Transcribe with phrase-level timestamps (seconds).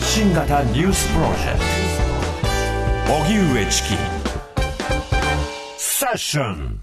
[0.00, 1.58] 発信型ニュースプロジェク
[3.06, 3.12] ト。
[3.12, 3.88] 荻上チキ。
[5.76, 6.82] セッション。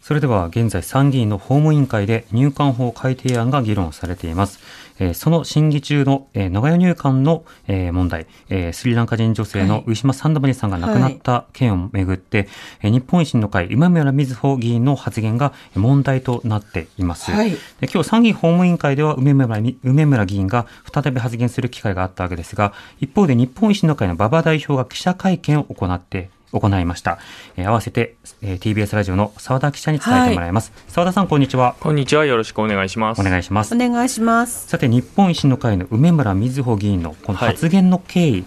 [0.00, 4.58] それでは現在参議院の法務委員会で入管法改定案が議論されています。
[4.98, 12.48] えー、その審議中の、えー、長屋入管の、えー、問題、えー、スリランカ人女性のウィシュマ・サンダマリさんが亡くなった件をめぐって、
[12.80, 17.30] はい、日本維新の会、今村瑞穂議員の発言が問題となっています。
[17.30, 27.18] はい、で今日参議院法務委員会では梅村梅村議員が再び発言する機会があったわけですが、一方で日本維新の会の馬場代表が記者会見を行って行いました。
[27.56, 30.72] えー、合わせて、えー、TBS ラジオの澤田記者に伝えてもらいます。
[30.88, 31.76] 澤、はい、田さん、こんにちは。
[31.80, 32.24] こんにちは。
[32.24, 33.20] よろしくお願いします。
[33.20, 33.74] お願いします。
[33.74, 34.68] お願いします。
[34.68, 38.44] さて、日本維新の会の梅村瑞穂議員のこの発言の経緯、はい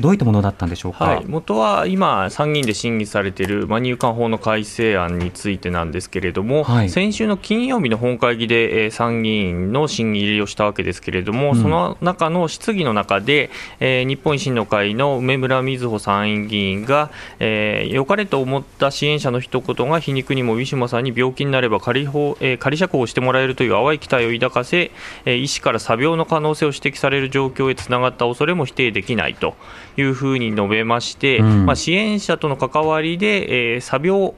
[0.00, 24.90] どういったものだったんでしょうか、はい、元は今、参議院で審議されている、まあ、入管法の改正案についてなんですけれども、はい、先週の金曜日の本会議で、えー、参議院の審議入りをしたわけですけれども、うん、その中の質疑の中で、えー、日本維新の会の梅村瑞穂参院議員が、えー、良かれと思った支援者の一言が皮肉にもウィシュマさんに病気になれば仮法、えー、仮釈放してもらえるという淡い期待を抱かせ、
[25.24, 29.54] えー、医師から詐病の可能性を指摘される状況へつながった恐れも否定できないと
[29.96, 34.32] いうふうに述べまして、うん、まあ、支援者との関わりで、えー、詐病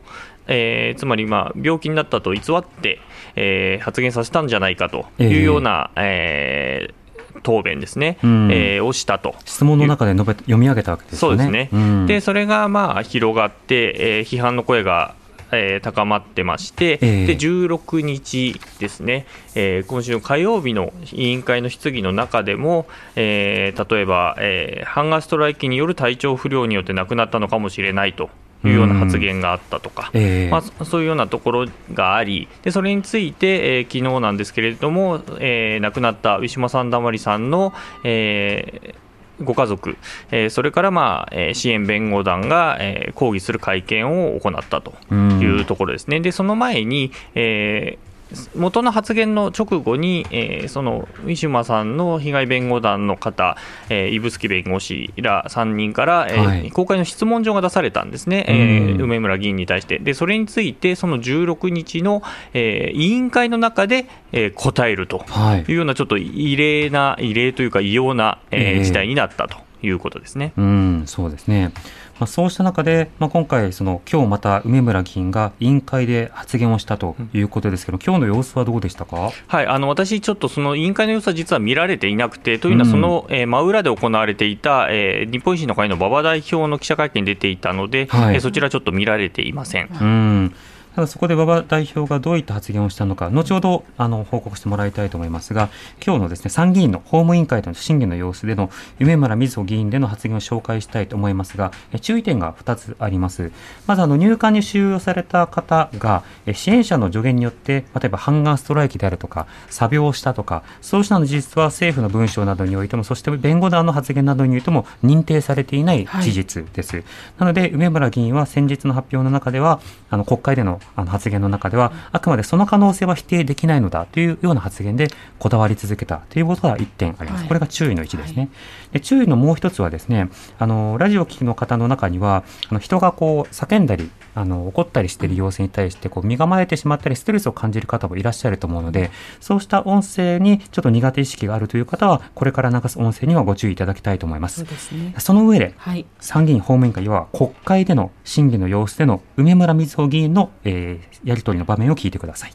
[0.47, 2.99] えー、つまり、まあ、病気になったと偽って、
[3.35, 6.95] えー、発言させたんじゃないかというような、えー、
[7.35, 9.35] えー、答弁ですね、うん、えー、をしたと。
[9.45, 11.19] 質問の中で述べ読み上げたわけですね。
[11.19, 15.15] そうですね、うん、でそれがまあ広がって、えー、批判の声が
[15.53, 28.31] えー、高まってまして、えー、で16日ですね、えー、今週の火曜日の委員会の質疑の中でも、えー、例えば、えー、ハンガーストライキによる体調不良によって亡くなったのかもしれないと。
[28.69, 38.95] いうような発言があったとか、えー、まあ、そういうようなところがあり、でそれについて、えー、昨日なんですけれども、えー、亡くなったウィシュマ・サンダマリさんの、えー、
[39.43, 39.97] ご家族、
[40.31, 46.21] えー、それから、まあえー、支援弁護団が、えー、抗議する会見を行ったというところですね。
[46.21, 48.14] でその前に、えー
[48.55, 53.57] 元の発言の直後に、えー、そのウィシュマさんの被害弁護団の方、
[53.89, 59.99] えー、指宿弁護士ら3人から、えー、はい、公開の質問状が出されたんですね、えー、梅村議員に対して。
[59.99, 65.25] で、それについて、その16日の、えー、委員会の中で、えー、答えると。
[65.57, 65.65] い。
[65.73, 70.53] うような、ちょっと異例な、異例というか、異様な、えー、事態になったということですね。
[70.57, 71.73] うんそうですね。
[72.19, 89.89] まあ、そうした中で、まあ、今回、その今日また梅村議員が委員会で発言をしたということですけど、うん、今日の様子はどうでしたか、はい、あの私、ちょっとその委員会の様子は実は見られていなくて、というのは、その、えー、真裏で行われていた、えー、日本維新の会の馬場代表の記者会見に出ていたので、はい、えー、そちらちょっと見られていません。
[90.01, 90.55] うん
[90.95, 95.69] ただそこで馬場代表がどういった発言をしたのか、後ほどあの報告してもらいたいと思いますが、
[96.05, 103.51] 今日のですね参議院の法務委員会での審議の様子での夢村瑞穂議員での発言を紹介したいと思いますが、注意点が2つあります。
[103.87, 106.23] まずあの入管に収容された方が
[106.53, 116.97] 支援者の助言によって、例えばハンガーストライキであるとか、詐病をしたとか、そうしたの事実は政府の文書などにおいても、そして弁護団の発言などにおいても認定されていない事実です。
[116.97, 117.05] はい、
[117.39, 125.09] なので、梅村議員は先日の発表の中では、あの国会でのあの発言の中では、あくまでその可能性は否定できないのだというような発言で
[125.39, 127.47] こだわり続けたということが1点あります。
[127.47, 128.49] これが注意の1ですね。
[128.95, 144.65] で注意のもう一つはですね、あのラジオを聴きの方の中には、あの人がこう叫んだり、あの怒ったりしている様子に対してこう身構えてしまったりストレスを感じる方もいらっしゃると思うのでそうした音声にちょっと苦手意識があるという方はこれから流す音声にはご注意いただきたいと思います。
[144.65, 152.55] そ、ね、その上で、はい、参議院法務委員会は国会での審議の様子での梅村瑞穂議員の、えー、やり取りの場面を聞いてください。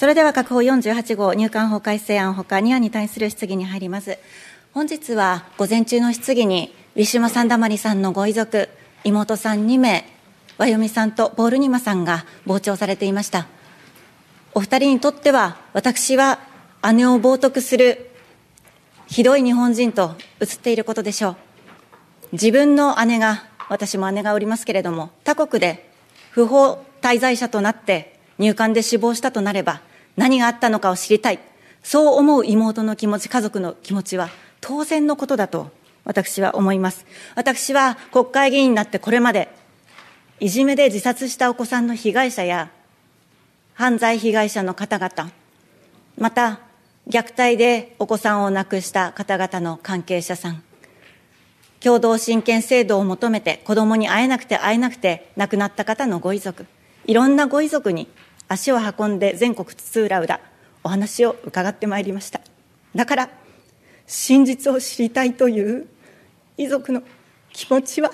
[0.00, 4.16] それでは、確保48号入管法改正案ほか2案に対する質疑に入ります。
[4.72, 8.68] 本日は午前中の質疑に、ウィシュマ・サンダマリさんのご遺族、
[9.02, 10.04] 妹さん2名、
[10.58, 13.48] 和読さんとポールニマさんが傍聴されていました。
[14.54, 16.38] お二人にとっては、私は
[16.94, 18.12] 姉を冒涜する
[19.08, 21.36] ひどい日本人と映っていることでしょう。
[22.34, 25.90] 自分の姉が、私も姉がおりますけれども、他国で
[26.30, 29.80] 不法滞在者となって入管で死亡したとなれば、
[30.16, 31.40] 何があったのかを知りたい。
[31.82, 34.30] そう思う妹の気持ち、家族の気持ちは
[34.60, 35.70] 当然のことだと
[36.04, 37.06] 私は思います。
[37.34, 39.48] 私は国会議員になってこれまで、
[40.40, 42.70] いじめで自殺したお子さんの被害者や、
[43.74, 45.32] 犯罪被害者の方々、
[46.18, 46.60] また、
[47.08, 50.62] 虐待でお子さんを亡くした方々の関係者さん、
[51.80, 56.66] 共同親権制度を求めて子供に会えなくて会えなくて亡くなった方のご遺族、
[57.06, 58.06] いろんなご遺族に
[58.48, 60.40] 足を運んで全国津々浦々
[60.84, 62.40] お話を伺ってまいりました。
[62.94, 63.30] だから、
[64.10, 65.86] 真実を知りたいという
[66.56, 67.00] 遺族の
[67.52, 68.10] 気持ちは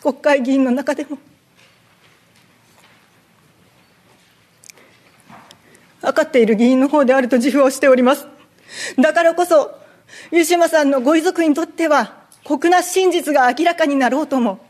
[0.00, 1.18] 国会議員の中でも
[6.00, 8.26] 分かっている議員の方であると自負をしております。
[8.98, 9.78] だからこそ
[10.32, 14.64] ウィシュマさんのご遺族にとっては酷な真実が明らかになろうとも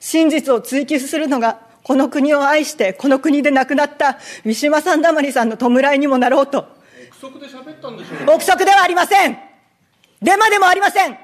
[0.00, 6.81] 真実を追求するのがこの国を愛してこの国で亡くなったウィシュマさんだまりさんの弔いにもなろうと。
[7.22, 8.34] 憶測で喋ったんでしょう。
[8.34, 9.38] 憶測ではありません。
[10.20, 11.16] デマでもありません。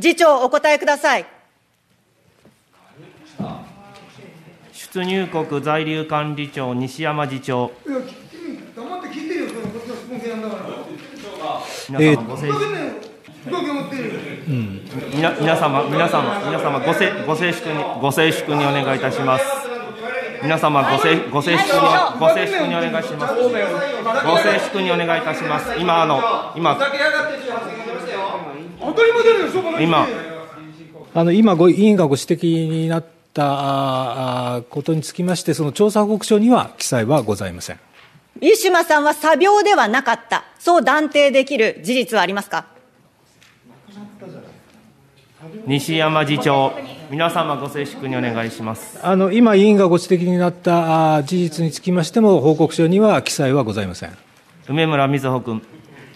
[0.00, 1.24] 次長お答えください。
[4.72, 7.72] 出入国在留管理庁西山次長。
[7.86, 9.62] 黙って聞いてるよ、その
[9.96, 10.74] 質問権なんだから。
[11.88, 12.48] 皆様ご静
[15.14, 19.63] 皆皆様皆様皆様ごせご静粛にご静粛にお願いいたします。
[20.44, 21.80] 皆様ごせご静粛に
[22.20, 23.34] ご静粛にお願いします。
[23.34, 23.48] ご
[24.38, 25.74] 静粛にお願いいたします。
[25.78, 26.20] 今あの
[26.54, 26.78] 今
[29.80, 30.06] 今。
[31.14, 37.80] あの今ご委員がご指摘になったことにつきましてその調査報告書には記載はございません。
[38.36, 42.66] ウィシュマさんは詐病ではなかった、そう断定できる事実はありますか？
[45.66, 46.72] 西山次長、
[47.10, 54.16] 皆様ご静粛にお願いしますあの今、委員がご指摘になった事実につきましても、報告書には記載はございません
[54.68, 55.62] 梅村瑞穂君。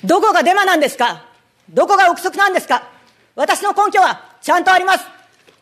[0.05, 1.27] どこがデマなんですか、
[1.71, 2.89] どこが憶測なんですか、
[3.35, 5.05] 私の根拠はちゃんとあります、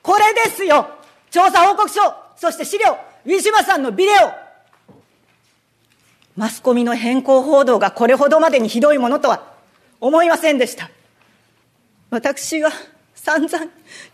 [0.02, 0.88] これですよ、
[1.30, 2.00] 調査報告書、
[2.36, 4.46] そして資料、ウィシュマさんのビデオ。
[6.36, 9.42] マスコミの変更報道がこれほどまでにひどいものとは
[10.00, 10.90] 思いませんでした。
[12.10, 12.70] 私は
[13.26, 13.66] 散々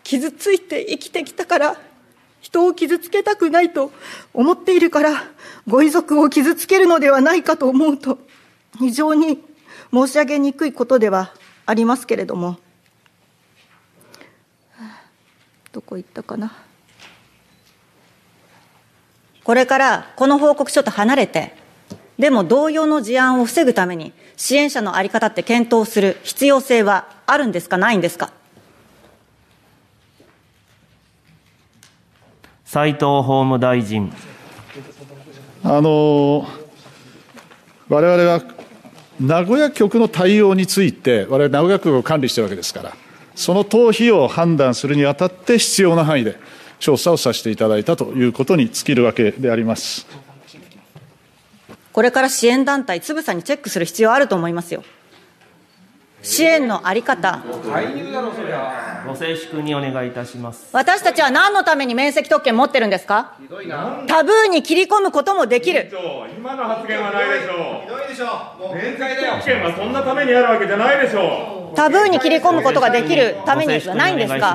[0.02, 1.76] 傷ついて生きてきたから、
[2.40, 3.92] 人を傷つけたくないと
[4.32, 5.24] 思っているから、
[5.68, 8.18] ご遺族を傷つけるのではないかと思うと、
[8.78, 9.44] 非常に
[9.92, 11.34] 申し上げにくいことでは
[11.66, 12.56] ありますけれども、
[15.72, 16.50] どこ行ったかな？
[19.44, 21.54] これからこの報告書と離れて、
[22.18, 28.32] でも同様の事案を防ぐために、支援者の在り方って検討する必要性はあるんですか、ないんですか？
[32.72, 34.10] 斉藤法務大臣。
[35.62, 36.48] あの
[37.90, 38.42] われわれは
[39.20, 42.96] 名古屋局の対応について、われわれ名古屋局を管理しているわけですから、
[43.34, 46.38] その党費を判断するにあたって必要な範囲で
[46.78, 50.06] 調査をさせていただいたということに尽きるわけであります。
[51.92, 54.82] これから支援団体、つぶさにチェックする必要あると思いますよ。
[56.22, 57.42] 支援のあり方。
[59.06, 60.68] ご静粛にお願いいたします。
[60.72, 63.34] 私たちは何のために免責特権持ってるんですか？
[64.06, 65.90] タブーに切り込むこともできる。
[66.38, 67.82] 今の発言はないでしょう。
[67.82, 68.26] ひどいでしょ
[68.70, 68.74] う。
[68.74, 71.76] 免責特権はそんなためにあるわけじゃないでしょう。
[71.76, 74.54] タブーに切り込むことができるためにはないんですか、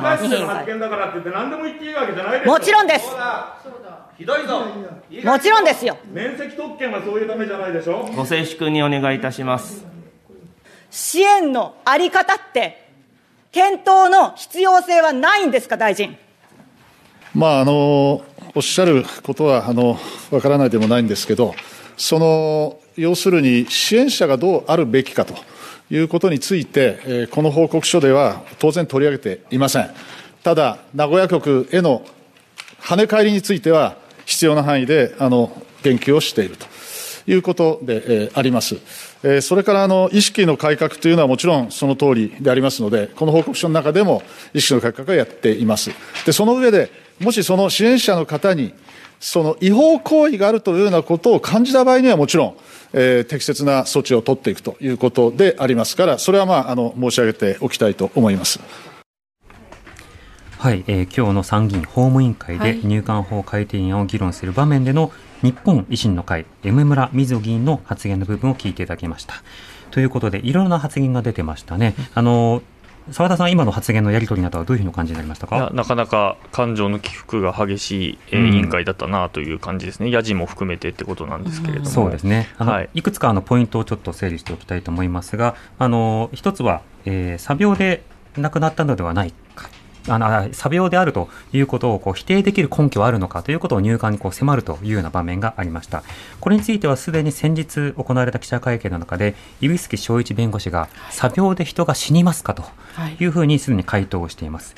[2.46, 3.10] もちろんです。
[4.18, 4.66] ひどいぞ
[5.24, 9.86] もちろんですよ免責特権はそういうためじゃないでしょご静粛にお願いいたします
[10.90, 12.88] 支援のあり方って
[13.52, 16.18] 検討の必要性はないんですか大臣？
[17.34, 18.24] まああの
[18.56, 20.00] おっしゃることはあの
[20.32, 21.54] わからないでもないんですけど
[21.98, 25.36] その要するに支援者がどうあるべきかと
[25.90, 29.90] いうことについて、この報告書では当然取り上げていません。
[30.44, 32.04] ただ名古屋局への
[32.82, 35.52] 跳ね返りについては必要な範囲であの
[35.84, 36.66] 言及をしていると。
[37.28, 38.76] いうことで、えー、あります。
[39.24, 45.92] えー、それからあの意識の改革というのはもちろんその通りでありますので、この報告書の中でも意識の改革をやっています。
[46.26, 48.74] で、その上で、もしその支援者の方に、
[49.20, 52.58] その違法行為があるというようなことを感じた場合にはもちろん、
[52.94, 58.60] えー、適切な措置を取っていくということでありますから、それはまあ、あの、申し上げておきたいと思います。
[60.60, 65.12] はい、えー、今日の参議院法務委員会で入管法改定案を議論する場面での
[65.44, 69.36] 日本維新の会、M 村瑞穂議員の発言の部分を聞いていただきました。
[69.92, 71.96] ということで、いろいろな発言が出てましたね。
[72.14, 72.62] あの
[73.12, 75.72] 澤田さん、今の発言のやり取りなどはどういうふうに感じになりましたか？
[75.74, 82.50] なかなか感情の起伏が激しい、えー、委員会だったなという感じですね、やじも含めてってことなんですけれども、そうですね。
[82.58, 88.04] あの、はい、いくつかのポイントをちょっと整理しておきたいと思いますが、あの一つは、えー、作病で
[88.36, 89.32] 亡くなったのではない。
[89.32, 89.36] か
[90.08, 96.04] あの作病であるということをこう否定できる根拠はあるのかということを入管にこう迫るというような場面がありました。
[96.40, 102.64] これについてはすでに先日行われた記者会見の中で、指宿正一弁護士が、作病で人が死にますかと
[103.20, 104.76] いうふうにすでに回答をしています。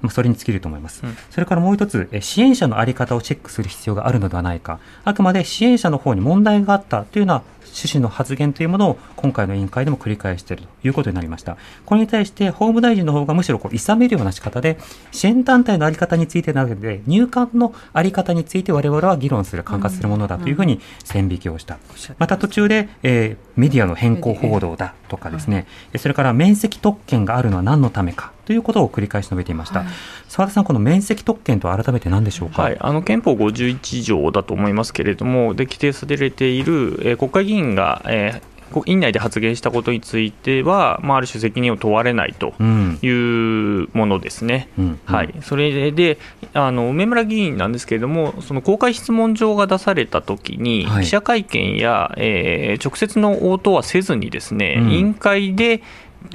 [0.00, 11.56] まあ、それに尽きると思います、うん、それからもう一つ、支援者の在り方をチェックする必要があるのではないか、あくまで支援者の方に問題があったというような趣旨の発言というものを今回の委員会でも繰り返しているということになりました。
[11.86, 14.78] これに対して法務大臣の方がむしろこう諌めるような仕方で
[15.12, 21.78] 支援団体の在り方についてなくて入管の在り方について我々は議論する管轄するものだというふうに線引きをした。
[22.18, 29.84] また途中で、えー、メディアの変更報道だとかですね、それから面積特権があるのは何のためかということを繰り返し述べていました。
[30.28, 38.50] 澤、田さん、この面積特権と改めて何でしょうか、はい、あの憲法51条だと思いますけれども、で規定されている、えー、国会議員が、えー
[38.86, 42.54] 院内で発言したことについては、まあ、ある種責任を問われないと
[43.02, 44.84] いうものですね、うん。
[44.84, 45.00] うん。
[45.04, 46.18] はい、それで
[46.54, 55.82] あの梅村議員なんですけれども、その公開質問状が出されたときに、記者会見や、えー、直接の応答はせずに、ですね、うん、委員会で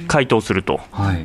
[0.08, 0.80] 回答すると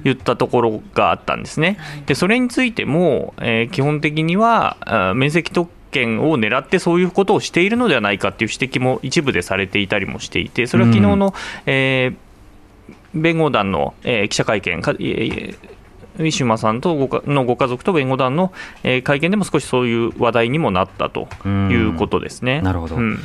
[0.06, 0.12] い。
[0.12, 1.78] ったところがあったんですね。
[2.06, 11.34] でそれについても、えー、基本的には面積特権を狙ってそういうことをしているのではないかという指摘も一部でされていたりもしていて、それは昨日の、うん、
[11.66, 15.58] えー、弁護団の、えー、記者会見、かえー
[16.20, 18.52] ウィシュマさんとごのご家族と弁護団の
[18.84, 22.62] 会見でも少しそういう話題にもなったということですね。
[22.62, 23.20] なるほど、うん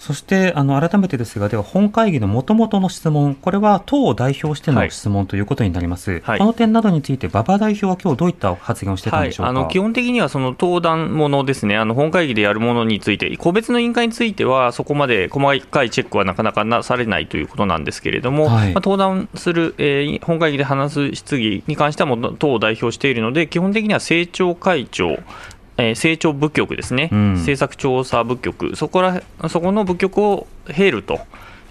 [0.00, 25.18] そしてあの改めてですが、では本会議のもともとの質問、これは党を代表しての質問ということになります、はい、この点などについて、馬場代表は今日どういった発言をしてたんでしょうか、はい、あの基本的にはその登壇ものですね、あの本会議でやるものについて、個別の委員会については、そこまで細かいチェックはなかなかなされないということなんですけれども、はい、まあ、登壇する、えー、本会議で話す質疑に関しては、も党を代表しているので、基本的には政調会長、
[25.80, 31.20] えー、成長部局ですね、うん、政策調査部局、そこらそこの部局を経ると。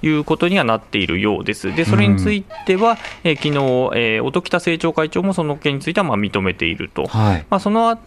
[0.02, 1.76] いうことにはなっているようです。
[1.76, 3.54] で、それについては、えー、昨日、
[3.98, 7.98] えー、音喜多政調会長もその件についてはまあ認めていると、はい、まあ、その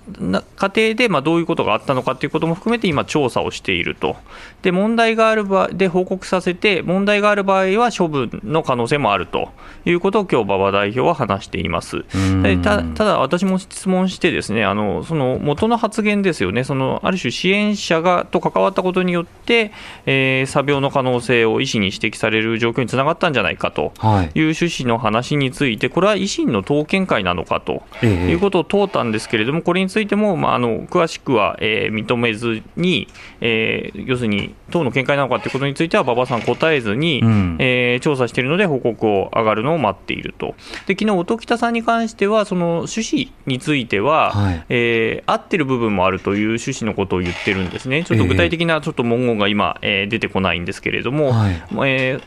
[0.57, 4.17] 過程でまあどういうことがあったのかということも含めて今、調査をしていると、
[4.63, 9.51] で問題がある場合で報告させて、問題がある場合は処分の可能性もあると。
[9.85, 12.05] いうことを、今日馬場代表は話しています。
[12.43, 19.73] でたただ、私も質問して、ですねあのその元の発言ですよね、そのある種、支援者がと関わったことによって、
[20.07, 23.93] えー、詐病の可能性を医師に指摘される状況につながったんじゃないかと
[24.35, 24.41] い。
[24.41, 33.09] う趣旨の話について、これは維新の党見解なのかということを問うたんですけれども、これについても、まあ、あの詳しくは、えー、認めずに、
[33.41, 40.55] えー、要するに党の見解なのかということについては、馬場さん答えずに、うん、えー、調査しているので、報告を上がるのを待っていると。
[40.87, 52.23] で昨日音喜多さんに関しては、その趣旨については、はい、えー、合ってる部分もあるという趣旨のことを言ってるんですね、ちょっと具体的なちょっと文言が今、えー、出てこないんですけれども、はい、えー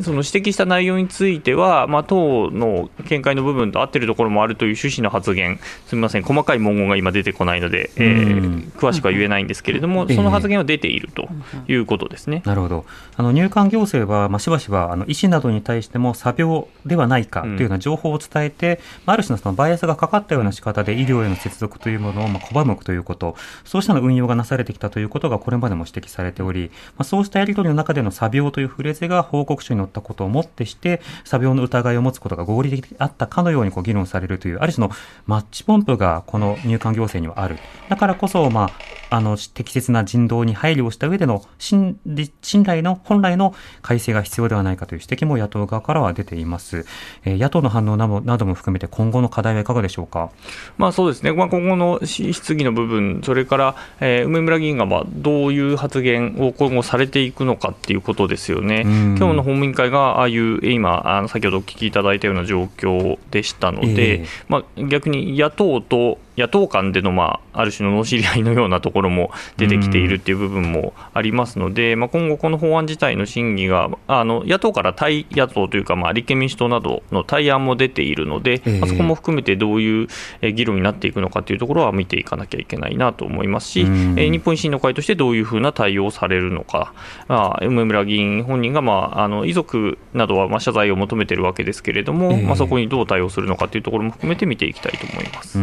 [0.00, 11.28] その指摘した内容については、まあ、党の見解の部分と合っているところもあるという趣旨の発言、すみません、細かい文言が今出てこないので、えー、詳しくは言えないんですけれども、その発言は出ていると
[11.68, 34.92] いうことですね、えー、なるほど、あの入管行政は、まあ、しばしばあの医師などに対しても、詐病ではないかというような情報を伝えて、うん、ある種のそのバイアスがかかったような仕方で医療への接続というものをまあ拒むということ、そうしたの運用がなされてきたということが、これまでも指摘されており、まあ、そうしたやり取りの中での詐病というフレーズが報告書に載ったことをもってして、作病の疑いを持つことが合理的であったかのようにこう議論されるという、ある種の
[35.26, 37.58] マッチポンプがこの入管行政にはある。
[37.88, 38.70] だからこそ、まあ、
[39.12, 41.98] あの、適切な人道に配慮をした上での信
[42.40, 46.86] 信頼の、本来の改正が必要ではないかという指摘も野党側からは出ています。
[47.24, 50.30] えー、野党の反応などなども含めて今後の課題はいかがでしょうか？
[50.78, 51.32] まあそうですね。
[51.32, 58.80] まあ今後の質疑の部分、それから、えー、梅村議員がまあどういう発言を今後されていくのかっていうことですよね。
[58.82, 80.08] 今日の法務委員会がああいう今、あの先ほどお聞きいただいたような状況でしたので、えー、まあ、逆に野党と野党間での、まあ、ある種のの知り合いのようなところも出てきているっていう部分もありますので、まあ、今後、この法案自体の審議が、あの野党から対野党というか、まあ、立憲民主党などの対案も出ているので、まあ、そこも含めてどういう
[80.54, 83.86] 議論になっていくのかというところは見ていかなきゃいけないなと思いますし、
[84.16, 86.94] え日本維新の会としてどういうふうな対応をされるのか、
[87.28, 95.58] まあ、梅村議員本人が、まあ、あの遺族などはまあ謝罪を求めているわけですけれども、まあ、そこにどう対応するのかというところも含めて見ていきたいと思います。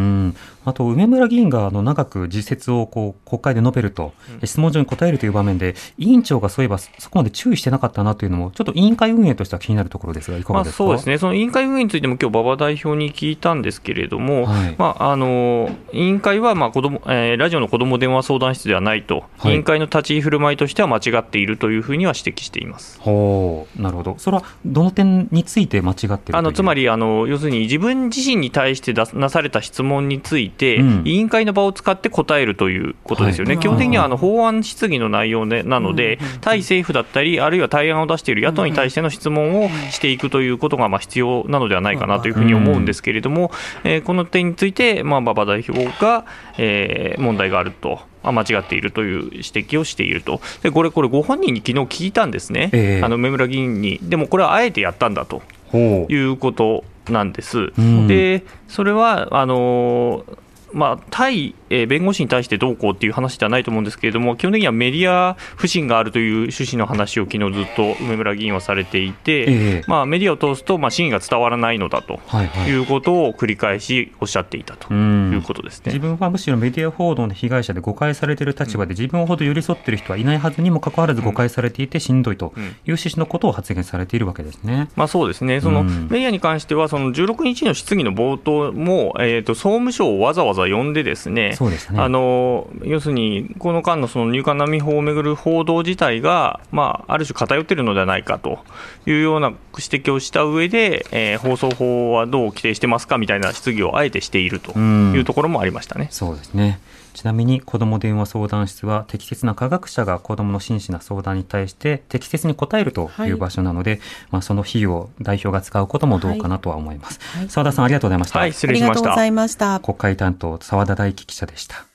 [0.70, 23.00] あと梅村議員があの長く自説をこう国会で述べると、うん、質問状に答えるという場面で、委員長がそういえばそこまで注意してなかったなというのも、ちょっと委員会運営としては気になるところですが、いかがですか、まあ、そうですね、その委員会運営についても、今日馬場代表に聞いたんですけれども、はい、まあ、あの委員会はまあ子ども、えー、ラジオの子ども電話相談室ではないと、はい、委員会の立ち居振る舞いとしては間違っているというふうには指摘しています。
[23.00, 43.52] ほうなるほど、それはどの点について間違ってあのつまりあの、要するに自分自身に対してなされた質問についいて、うん、委員会の場を使って答えるということですよね、はい、基本的にはあの法案質疑の内容、ね、なので、対政府だったり、あるいは対案を出している野党に対しての質問をしていくということがまあ必要なのではないかなというふうに思うんですけれども、
[43.84, 46.26] えー、この点について、まあ、馬場代表が、
[46.58, 48.00] えー、問題があると。
[48.22, 55.42] 間違っているという指摘をしていると、でこれ、これ、ご本人に昨日聞いたんですね、えー、あの梅村議員に、でもこれはあえてやったんだと
[55.74, 57.72] いうことなんです。
[58.08, 60.26] でそれはあの
[60.74, 72.20] まあ、対、えー、弁護士に対してどうこうっていう話ではないと思うんですけれども、基本的にはメディア不信があるという趣旨の話を昨日ずっと梅村議員はされていて、えー、まあ、メディアを通すと、まあ、真意が伝わらないのだと
[72.68, 82.52] いうことを繰り返しおっしゃっていたということですね、自分はむしろメディア報道の被害者で誤解されている立場で、自分ほど寄り添っている人はいないはずにもかかわらず誤解されていてしんどいという
[82.88, 92.00] 趣旨のことを発言されているわけですね、まあ、そうですね、そのメディアに関しては、その16日の質疑の冒頭も、えーと、総務省をわざわざ呼んでですねね、そうですね。
[92.00, 98.60] あの要するに、この間のその入管難民法をめぐる報道自体が、まあ、ある種偏っているのではないかと
[99.06, 106.08] いうような指摘をした上で、えー、放送法はどう規定してますかみたいな質疑をあえてしているというところもありましたね。
[106.10, 106.80] うそうですね
[107.14, 114.00] ちなみに子ども電話相談室は適切な科学者が子どもの真摯な相談に対して適切に答えるという場所なので、はい、
[114.32, 117.20] まあ、その費用代表が使うこともどうかなとは思います。
[117.50, 118.40] 澤、はい、田さんありがとうございました。
[118.40, 118.92] はい、失礼しました。
[118.92, 119.80] ありがとうございました。
[119.80, 121.86] 国会担当澤田大樹記者でした。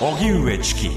[0.00, 0.90] 荻上チキ